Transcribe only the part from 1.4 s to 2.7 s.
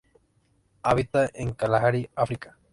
Kalahari África.